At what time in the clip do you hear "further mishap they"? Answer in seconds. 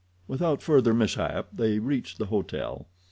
0.63-1.77